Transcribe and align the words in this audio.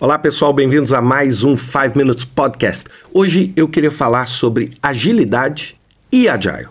Olá 0.00 0.16
pessoal, 0.16 0.52
bem-vindos 0.52 0.92
a 0.92 1.02
mais 1.02 1.42
um 1.42 1.56
5 1.56 1.98
Minutes 1.98 2.24
Podcast. 2.24 2.84
Hoje 3.12 3.52
eu 3.56 3.66
queria 3.66 3.90
falar 3.90 4.26
sobre 4.26 4.70
agilidade 4.80 5.76
e 6.12 6.28
agile. 6.28 6.68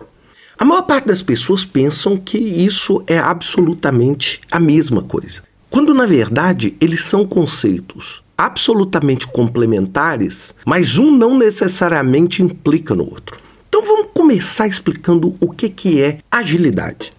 A 0.58 0.64
maior 0.64 0.84
parte 0.84 1.08
das 1.08 1.22
pessoas 1.22 1.66
pensam 1.66 2.16
que 2.16 2.38
isso 2.38 3.04
é 3.06 3.20
absolutamente 3.20 4.40
a 4.50 4.62
mesma 4.62 5.02
coisa, 5.02 5.44
quando 5.70 5.94
na 5.94 6.06
verdade 6.06 6.78
eles 6.80 7.04
são 7.04 7.28
conceitos 7.28 8.24
absolutamente 8.38 9.28
complementares, 9.28 10.56
mas 10.66 10.98
um 10.98 11.12
não 11.12 11.38
necessariamente 11.38 12.42
implica 12.42 12.96
no 12.96 13.04
outro. 13.04 13.38
Então 13.68 13.84
vamos 13.84 14.08
começar 14.14 14.68
explicando 14.68 15.36
o 15.42 15.52
que, 15.52 15.68
que 15.68 16.02
é 16.02 16.20
agilidade. 16.32 17.12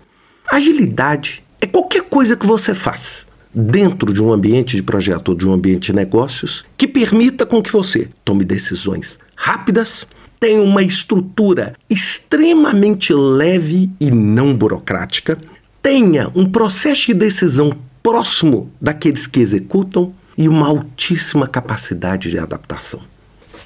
Agilidade 0.50 1.45
é 1.61 1.66
qualquer 1.66 2.04
coisa 2.04 2.34
que 2.34 2.46
você 2.46 2.75
faz 2.75 3.27
dentro 3.61 4.12
de 4.12 4.22
um 4.22 4.32
ambiente 4.32 4.77
de 4.77 4.82
projeto 4.84 5.30
ou 5.30 5.34
de 5.34 5.45
um 5.45 5.52
ambiente 5.52 5.87
de 5.87 5.92
negócios 5.92 6.64
que 6.77 6.87
permita 6.87 7.45
com 7.45 7.60
que 7.60 7.73
você 7.73 8.09
tome 8.24 8.45
decisões 8.45 9.19
rápidas, 9.34 10.06
tenha 10.38 10.62
uma 10.62 10.80
estrutura 10.80 11.74
extremamente 11.91 13.12
leve 13.12 13.91
e 13.98 14.12
não 14.12 14.55
burocrática, 14.55 15.37
tenha 15.82 16.30
um 16.37 16.48
processo 16.48 17.06
de 17.06 17.15
decisão 17.15 17.77
próximo 18.01 18.70
daqueles 18.80 19.27
que 19.27 19.41
executam 19.41 20.15
e 20.37 20.48
uma 20.48 20.68
altíssima 20.68 21.48
capacidade 21.48 22.30
de 22.30 22.38
adaptação. 22.38 23.01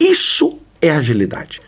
Isso 0.01 0.59
é 0.81 0.91
agilidade. 0.91 1.61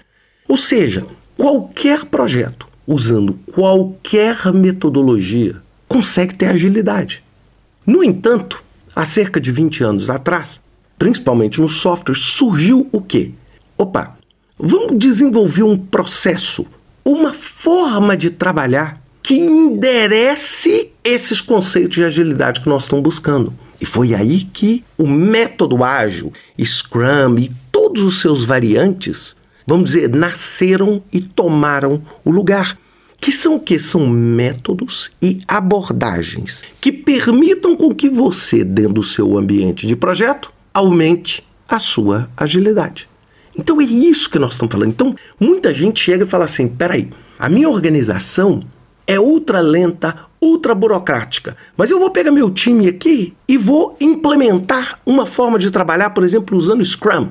Ou 0.49 0.57
seja, 0.57 1.07
qualquer 1.37 2.07
projeto 2.07 2.67
usando 2.87 3.35
qualquer 3.53 4.51
metodologia 4.51 5.57
consegue 5.87 6.35
ter 6.35 6.47
agilidade. 6.47 7.23
No 7.87 8.03
entanto, 8.03 8.63
há 8.95 9.05
cerca 9.05 9.41
de 9.41 9.53
20 9.53 9.85
anos 9.85 10.09
atrás, 10.09 10.61
principalmente 10.99 11.61
no 11.61 11.69
software, 11.69 12.15
surgiu 12.15 12.89
o 12.91 13.01
quê? 13.01 13.33
Opa, 13.77 14.17
vamos 14.59 14.99
desenvolver 14.99 15.65
um 15.65 15.77
processo, 15.77 16.67
uma 17.05 17.35
forma 17.35 18.17
de 18.17 18.31
trabalhar 18.31 19.03
que 19.23 19.35
enderece 19.35 20.91
esses 21.03 21.41
conceitos 21.41 21.95
de 21.95 22.05
agilidade 22.05 22.61
que 22.61 22.69
nós 22.69 22.85
estamos 22.85 23.03
buscando. 23.03 23.53
E 23.81 23.85
foi 23.85 24.15
aí 24.15 24.43
que 24.45 24.85
o 24.97 25.07
método 25.07 25.83
ágil, 25.85 26.33
Scrum 26.63 27.39
e 27.39 27.51
todos 27.71 28.03
os 28.03 28.21
seus 28.21 28.45
variantes, 28.45 29.37
vamos 29.67 29.91
dizer, 29.91 30.09
nasceram 30.09 31.03
e 31.13 31.21
tomaram 31.21 32.03
o 32.25 32.31
lugar 32.31 32.79
que 33.25 33.33
são 33.33 33.55
o 33.55 33.61
que? 33.61 33.79
São 33.79 34.07
métodos 34.07 35.11
e 35.23 35.41
abordagens 35.49 36.63
que 36.79 36.93
permitam 36.93 37.75
com 37.75 37.95
que 37.95 38.07
você, 38.07 38.63
dentro 38.63 38.93
do 38.93 39.03
seu 39.03 39.39
ambiente 39.39 39.87
de 39.87 39.97
projeto, 39.97 40.53
aumente 40.75 41.43
a 41.67 41.79
sua 41.79 42.29
agilidade. 42.37 43.09
Então 43.57 43.81
é 43.81 43.85
isso 43.85 44.29
que 44.29 44.39
nós 44.39 44.53
estamos 44.53 44.71
falando. 44.71 44.91
Então, 44.91 45.17
muita 45.41 45.73
gente 45.73 46.01
chega 46.01 46.25
e 46.25 46.27
fala 46.27 46.45
assim: 46.45 46.69
peraí, 46.69 47.09
a 47.39 47.49
minha 47.49 47.71
organização 47.71 48.63
é 49.07 49.19
ultra 49.19 49.63
lenta, 49.63 50.27
ultra 50.39 50.75
burocrática, 50.75 51.57
mas 51.79 51.91
eu 51.91 51.99
vou 51.99 52.11
pegar 52.11 52.31
meu 52.31 52.51
time 52.51 52.89
aqui 52.89 53.33
e 53.49 53.57
vou 53.57 53.97
implementar 54.03 55.01
uma 55.07 55.25
forma 55.25 55.59
de 55.59 55.71
trabalhar, 55.71 56.11
por 56.11 56.25
exemplo, 56.25 56.59
usando 56.59 56.85
Scrum. 56.85 57.31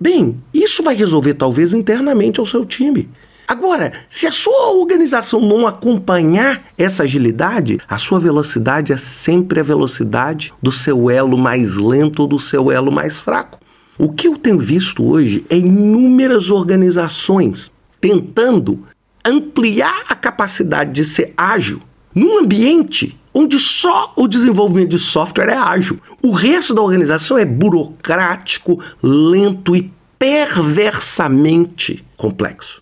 Bem, 0.00 0.42
isso 0.52 0.82
vai 0.82 0.96
resolver 0.96 1.34
talvez 1.34 1.72
internamente 1.72 2.40
ao 2.40 2.46
seu 2.46 2.66
time. 2.66 3.08
Agora, 3.52 3.92
se 4.08 4.26
a 4.26 4.32
sua 4.32 4.70
organização 4.70 5.38
não 5.38 5.66
acompanhar 5.66 6.64
essa 6.78 7.02
agilidade, 7.02 7.78
a 7.86 7.98
sua 7.98 8.18
velocidade 8.18 8.94
é 8.94 8.96
sempre 8.96 9.60
a 9.60 9.62
velocidade 9.62 10.54
do 10.62 10.72
seu 10.72 11.10
elo 11.10 11.36
mais 11.36 11.76
lento 11.76 12.20
ou 12.20 12.26
do 12.26 12.38
seu 12.38 12.72
elo 12.72 12.90
mais 12.90 13.20
fraco. 13.20 13.58
O 13.98 14.10
que 14.10 14.26
eu 14.26 14.38
tenho 14.38 14.58
visto 14.58 15.04
hoje 15.04 15.44
é 15.50 15.58
inúmeras 15.58 16.48
organizações 16.48 17.70
tentando 18.00 18.86
ampliar 19.22 20.06
a 20.08 20.14
capacidade 20.14 20.92
de 20.92 21.04
ser 21.04 21.34
ágil 21.36 21.82
num 22.14 22.38
ambiente 22.38 23.20
onde 23.34 23.60
só 23.60 24.14
o 24.16 24.26
desenvolvimento 24.26 24.92
de 24.92 24.98
software 24.98 25.50
é 25.50 25.58
ágil. 25.58 26.00
O 26.22 26.30
resto 26.30 26.72
da 26.72 26.80
organização 26.80 27.36
é 27.36 27.44
burocrático, 27.44 28.82
lento 29.02 29.76
e 29.76 29.92
perversamente 30.18 32.02
complexo. 32.16 32.81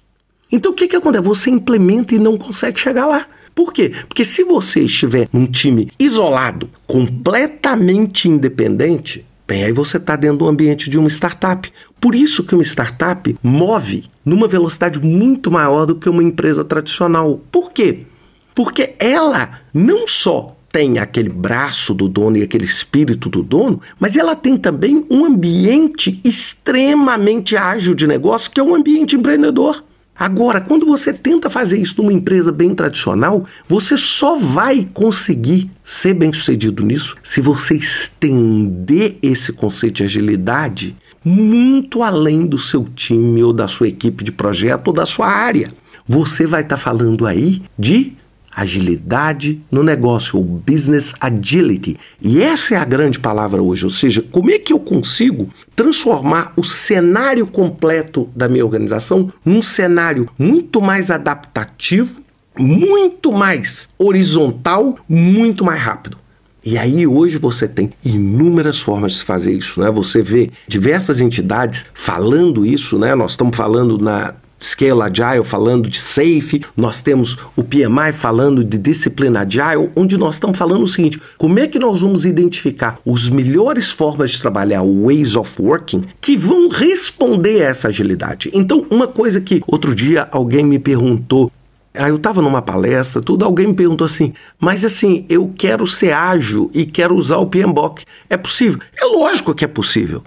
Então 0.51 0.73
o 0.73 0.75
que, 0.75 0.89
que 0.89 0.97
acontece? 0.97 1.25
Você 1.25 1.51
implementa 1.51 2.15
e 2.15 2.19
não 2.19 2.37
consegue 2.37 2.79
chegar 2.79 3.07
lá. 3.07 3.27
Por 3.55 3.73
quê? 3.73 3.93
Porque 4.09 4.25
se 4.25 4.45
você 4.45 4.81
estiver 4.81 5.29
num 5.33 5.47
time 5.47 5.93
isolado, 5.99 6.69
completamente 6.87 8.29
independente, 8.29 9.25
bem, 9.47 9.65
aí 9.65 9.73
você 9.73 9.97
está 9.97 10.17
dentro 10.17 10.39
do 10.39 10.49
ambiente 10.49 10.89
de 10.89 10.99
uma 10.99 11.09
startup. 11.09 11.71
Por 12.01 12.15
isso 12.15 12.45
que 12.45 12.55
uma 12.55 12.65
startup 12.65 13.37
move 13.43 14.05
numa 14.25 14.47
velocidade 14.47 14.99
muito 15.01 15.51
maior 15.51 15.87
do 15.87 15.97
que 15.97 16.09
uma 16.09 16.23
empresa 16.23 16.65
tradicional. 16.65 17.41
Por 17.51 17.73
quê? 17.73 18.07
Porque 18.55 18.95
ela 18.99 19.61
não 19.73 20.07
só 20.07 20.57
tem 20.73 20.99
aquele 20.99 21.29
braço 21.29 21.93
do 21.93 22.09
dono 22.09 22.37
e 22.37 22.43
aquele 22.43 22.65
espírito 22.65 23.29
do 23.29 23.43
dono, 23.43 23.81
mas 23.99 24.17
ela 24.17 24.37
tem 24.37 24.57
também 24.57 25.05
um 25.11 25.25
ambiente 25.25 26.21
extremamente 26.25 27.57
ágil 27.57 27.95
de 27.95 28.07
negócio, 28.07 28.51
que 28.51 28.61
é 28.61 28.63
um 28.63 28.75
ambiente 28.75 29.17
empreendedor. 29.17 29.83
Agora, 30.21 30.61
quando 30.61 30.85
você 30.85 31.15
tenta 31.15 31.49
fazer 31.49 31.79
isso 31.79 31.95
numa 31.97 32.13
empresa 32.13 32.53
bem 32.53 32.75
tradicional, 32.75 33.47
você 33.67 33.97
só 33.97 34.37
vai 34.37 34.87
conseguir 34.93 35.71
ser 35.83 36.13
bem 36.13 36.31
sucedido 36.31 36.85
nisso 36.85 37.17
se 37.23 37.41
você 37.41 37.77
estender 37.77 39.17
esse 39.23 39.51
conceito 39.51 39.95
de 39.95 40.05
agilidade 40.05 40.95
muito 41.25 42.03
além 42.03 42.45
do 42.45 42.59
seu 42.59 42.85
time 42.95 43.43
ou 43.43 43.51
da 43.51 43.67
sua 43.67 43.89
equipe 43.89 44.23
de 44.23 44.31
projeto 44.31 44.89
ou 44.89 44.93
da 44.93 45.07
sua 45.07 45.27
área. 45.27 45.73
Você 46.07 46.47
vai 46.47 46.61
estar 46.61 46.77
tá 46.77 46.83
falando 46.83 47.27
aí 47.27 47.63
de 47.79 48.13
agilidade 48.55 49.61
no 49.71 49.83
negócio, 49.83 50.39
o 50.39 50.43
business 50.43 51.15
agility. 51.21 51.97
E 52.21 52.43
essa 52.43 52.75
é 52.75 52.79
a 52.79 52.85
grande 52.85 53.19
palavra 53.19 53.63
hoje, 53.63 53.85
ou 53.85 53.91
seja, 53.91 54.25
como 54.31 54.51
é 54.51 54.59
que 54.59 54.73
eu 54.73 54.79
consigo 54.79 55.49
transformar 55.75 56.53
o 56.57 56.65
cenário 56.65 57.47
completo 57.47 58.29
da 58.35 58.49
minha 58.49 58.65
organização 58.65 59.33
num 59.45 59.63
cenário 59.63 60.29
muito 60.39 60.81
mais 60.81 61.11
adaptativo, 61.11 62.21
muito 62.59 63.33
mais 63.33 63.89
horizontal, 63.99 64.97
muito 65.09 65.65
mais 65.65 65.81
rápido. 65.81 66.19
E 66.65 66.77
aí 66.77 67.07
hoje 67.07 67.39
você 67.39 67.67
tem 67.67 67.91
inúmeras 68.05 68.81
formas 68.81 69.15
de 69.15 69.25
fazer 69.25 69.53
isso, 69.53 69.81
né? 69.81 69.91
Você 69.91 70.21
vê 70.21 70.51
diversas 70.69 71.21
entidades 71.21 71.87
falando 71.95 72.67
isso, 72.67 72.99
né? 72.99 73.15
Nós 73.15 73.31
estamos 73.31 73.57
falando 73.57 73.97
na 73.97 74.35
Scale 74.63 75.03
Agile 75.03 75.45
falando 75.45 75.89
de 75.89 75.99
Safe, 75.99 76.63
nós 76.77 77.01
temos 77.01 77.37
o 77.57 77.63
PMI 77.63 78.13
falando 78.13 78.63
de 78.63 78.77
Disciplina 78.77 79.41
Agile, 79.41 79.91
onde 79.97 80.19
nós 80.19 80.35
estamos 80.35 80.59
falando 80.59 80.83
o 80.83 80.89
seguinte: 80.89 81.21
como 81.39 81.59
é 81.59 81.67
que 81.67 81.79
nós 81.79 82.03
vamos 82.03 82.25
identificar 82.25 82.99
os 83.05 83.29
melhores 83.29 83.91
formas 83.91 84.33
de 84.33 84.41
trabalhar, 84.41 84.83
ways 84.83 85.35
of 85.35 85.61
working, 85.61 86.03
que 86.21 86.37
vão 86.37 86.69
responder 86.69 87.63
a 87.63 87.69
essa 87.69 87.89
agilidade? 87.89 88.51
Então, 88.53 88.87
uma 88.91 89.09
coisa 89.09 89.41
que 89.41 89.63
outro 89.67 89.95
dia 89.95 90.29
alguém 90.31 90.65
me 90.65 90.79
perguntou 90.79 91.51
Aí 91.93 92.09
eu 92.09 92.17
estava 92.17 92.41
numa 92.41 92.63
palestra, 92.63 93.21
tudo, 93.21 93.45
alguém 93.45 93.67
me 93.67 93.75
perguntou 93.75 94.05
assim, 94.05 94.33
mas 94.61 94.85
assim, 94.85 95.27
eu 95.29 95.53
quero 95.57 95.87
ser 95.89 96.13
ágil 96.13 96.71
e 96.73 96.87
quero 96.87 97.17
usar 97.17 97.39
o 97.39 97.47
PMBOK. 97.47 98.05
É 98.29 98.37
possível? 98.37 98.79
É 98.97 99.05
lógico 99.07 99.53
que 99.55 99.65
é 99.65 99.69
possível. 99.69 100.23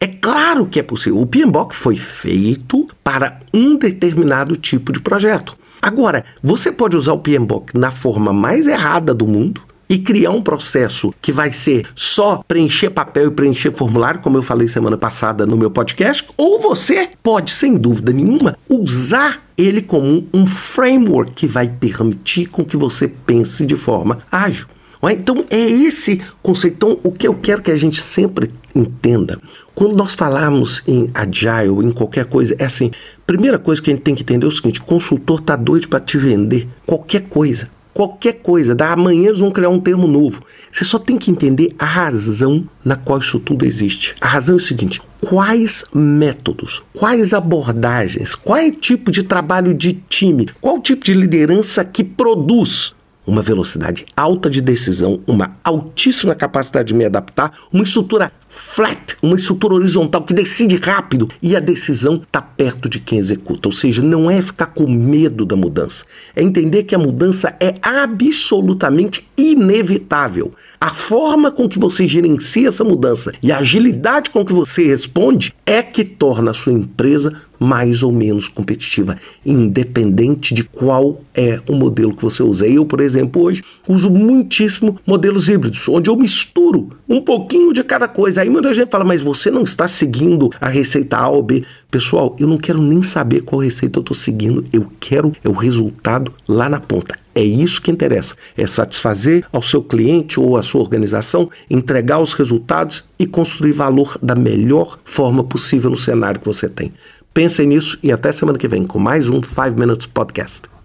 É 0.00 0.06
claro 0.06 0.66
que 0.66 0.78
é 0.78 0.82
possível. 0.82 1.20
O 1.20 1.26
PMBOK 1.26 1.74
foi 1.74 1.96
feito 1.96 2.88
para 3.02 3.40
um 3.52 3.76
determinado 3.76 4.56
tipo 4.56 4.92
de 4.92 5.00
projeto. 5.00 5.56
Agora, 5.82 6.24
você 6.42 6.70
pode 6.70 6.96
usar 6.96 7.12
o 7.12 7.18
PMBOK 7.18 7.76
na 7.76 7.90
forma 7.90 8.32
mais 8.32 8.66
errada 8.66 9.12
do 9.12 9.26
mundo 9.26 9.62
e 9.88 9.98
criar 9.98 10.30
um 10.30 10.42
processo 10.42 11.14
que 11.20 11.32
vai 11.32 11.52
ser 11.52 11.86
só 11.94 12.42
preencher 12.46 12.90
papel 12.90 13.28
e 13.28 13.30
preencher 13.30 13.72
formulário, 13.72 14.20
como 14.20 14.36
eu 14.36 14.42
falei 14.42 14.68
semana 14.68 14.98
passada 14.98 15.46
no 15.46 15.56
meu 15.56 15.70
podcast, 15.70 16.28
ou 16.36 16.60
você 16.60 17.08
pode, 17.22 17.50
sem 17.50 17.76
dúvida 17.76 18.12
nenhuma, 18.12 18.56
usar 18.68 19.42
ele 19.56 19.80
como 19.80 20.28
um 20.32 20.46
framework 20.46 21.32
que 21.32 21.46
vai 21.46 21.68
permitir 21.68 22.46
com 22.46 22.64
que 22.64 22.76
você 22.76 23.08
pense 23.08 23.64
de 23.64 23.76
forma 23.76 24.18
ágil. 24.30 24.66
Então 25.02 25.44
é 25.50 25.58
esse 25.58 26.20
conceito. 26.42 26.74
Então, 26.74 26.98
o 27.02 27.12
que 27.12 27.28
eu 27.28 27.34
quero 27.34 27.62
que 27.62 27.70
a 27.70 27.76
gente 27.76 28.00
sempre 28.00 28.50
entenda, 28.74 29.40
quando 29.74 29.96
nós 29.96 30.14
falamos 30.14 30.82
em 30.86 31.10
agile, 31.14 31.84
em 31.84 31.92
qualquer 31.92 32.24
coisa, 32.24 32.54
é 32.58 32.64
assim: 32.64 32.90
primeira 33.26 33.58
coisa 33.58 33.80
que 33.80 33.90
a 33.90 33.94
gente 33.94 34.02
tem 34.02 34.14
que 34.14 34.22
entender 34.22 34.46
é 34.46 34.48
o 34.48 34.52
seguinte: 34.52 34.80
consultor 34.80 35.40
está 35.40 35.54
doido 35.56 35.88
para 35.88 36.00
te 36.00 36.18
vender 36.18 36.68
qualquer 36.86 37.22
coisa. 37.22 37.68
Qualquer 37.94 38.34
coisa, 38.34 38.76
da 38.76 38.92
amanhã 38.92 39.26
eles 39.26 39.40
vão 39.40 39.50
criar 39.50 39.70
um 39.70 39.80
termo 39.80 40.06
novo. 40.06 40.40
Você 40.70 40.84
só 40.84 41.00
tem 41.00 41.18
que 41.18 41.32
entender 41.32 41.74
a 41.76 41.84
razão 41.84 42.64
na 42.84 42.94
qual 42.94 43.18
isso 43.18 43.40
tudo 43.40 43.64
existe. 43.64 44.14
A 44.20 44.28
razão 44.28 44.54
é 44.54 44.56
o 44.56 44.60
seguinte: 44.60 45.02
quais 45.20 45.84
métodos, 45.92 46.82
quais 46.94 47.34
abordagens, 47.34 48.36
qual 48.36 48.58
é 48.58 48.70
tipo 48.70 49.10
de 49.10 49.24
trabalho 49.24 49.74
de 49.74 49.94
time, 50.08 50.48
qual 50.60 50.80
tipo 50.80 51.04
de 51.04 51.12
liderança 51.12 51.84
que 51.84 52.04
produz 52.04 52.94
uma 53.28 53.42
velocidade 53.42 54.06
alta 54.16 54.48
de 54.48 54.62
decisão, 54.62 55.20
uma 55.26 55.56
altíssima 55.62 56.34
capacidade 56.34 56.88
de 56.88 56.94
me 56.94 57.04
adaptar, 57.04 57.52
uma 57.70 57.84
estrutura 57.84 58.32
flat, 58.48 59.16
uma 59.20 59.36
estrutura 59.36 59.74
horizontal 59.74 60.22
que 60.22 60.32
decide 60.32 60.76
rápido 60.76 61.28
e 61.42 61.54
a 61.54 61.60
decisão 61.60 62.16
está 62.16 62.40
perto 62.40 62.88
de 62.88 62.98
quem 62.98 63.18
executa. 63.18 63.68
Ou 63.68 63.72
seja, 63.72 64.02
não 64.02 64.30
é 64.30 64.40
ficar 64.40 64.66
com 64.66 64.90
medo 64.90 65.44
da 65.44 65.54
mudança, 65.54 66.06
é 66.34 66.42
entender 66.42 66.84
que 66.84 66.94
a 66.94 66.98
mudança 66.98 67.54
é 67.60 67.74
absolutamente 67.82 69.28
inevitável. 69.36 70.52
A 70.80 70.88
forma 70.88 71.50
com 71.50 71.68
que 71.68 71.78
você 71.78 72.08
gerencia 72.08 72.68
essa 72.68 72.82
mudança 72.82 73.32
e 73.42 73.52
a 73.52 73.58
agilidade 73.58 74.30
com 74.30 74.42
que 74.42 74.54
você 74.54 74.86
responde 74.86 75.54
é 75.66 75.82
que 75.82 76.02
torna 76.02 76.50
a 76.50 76.54
sua 76.54 76.72
empresa 76.72 77.42
mais 77.58 78.02
ou 78.02 78.12
menos 78.12 78.48
competitiva, 78.48 79.16
independente 79.44 80.54
de 80.54 80.64
qual 80.64 81.20
é 81.34 81.60
o 81.68 81.74
modelo 81.74 82.14
que 82.14 82.22
você 82.22 82.42
usa. 82.42 82.66
Eu, 82.66 82.84
por 82.84 83.00
exemplo, 83.00 83.42
hoje 83.42 83.62
uso 83.86 84.10
muitíssimo 84.10 84.98
modelos 85.06 85.48
híbridos, 85.48 85.88
onde 85.88 86.10
eu 86.10 86.16
misturo 86.16 86.90
um 87.08 87.20
pouquinho 87.20 87.72
de 87.72 87.82
cada 87.82 88.06
coisa. 88.06 88.42
Aí 88.42 88.50
muita 88.50 88.74
gente 88.74 88.90
fala, 88.90 89.04
mas 89.04 89.20
você 89.20 89.50
não 89.50 89.62
está 89.62 89.88
seguindo 89.88 90.50
a 90.60 90.68
receita 90.68 91.16
A 91.16 91.28
ou 91.28 91.42
B. 91.42 91.64
Pessoal, 91.90 92.36
eu 92.38 92.46
não 92.46 92.58
quero 92.58 92.82
nem 92.82 93.02
saber 93.02 93.40
qual 93.40 93.62
receita 93.62 93.98
eu 93.98 94.02
estou 94.02 94.14
seguindo, 94.14 94.62
eu 94.72 94.86
quero 95.00 95.32
é 95.42 95.48
o 95.48 95.52
resultado 95.52 96.32
lá 96.46 96.68
na 96.68 96.78
ponta. 96.78 97.16
É 97.34 97.42
isso 97.42 97.80
que 97.80 97.90
interessa, 97.90 98.34
é 98.56 98.66
satisfazer 98.66 99.44
ao 99.52 99.62
seu 99.62 99.80
cliente 99.80 100.40
ou 100.40 100.56
à 100.56 100.62
sua 100.62 100.80
organização, 100.80 101.48
entregar 101.70 102.18
os 102.18 102.34
resultados 102.34 103.04
e 103.18 103.26
construir 103.26 103.72
valor 103.72 104.18
da 104.20 104.34
melhor 104.34 104.98
forma 105.04 105.44
possível 105.44 105.88
no 105.88 105.96
cenário 105.96 106.40
que 106.40 106.46
você 106.46 106.68
tem. 106.68 106.92
Pensem 107.32 107.66
nisso 107.66 107.98
e 108.02 108.10
até 108.10 108.32
semana 108.32 108.58
que 108.58 108.68
vem 108.68 108.86
com 108.86 108.98
mais 108.98 109.28
um 109.28 109.42
5 109.42 109.78
Minutes 109.78 110.06
Podcast. 110.06 110.77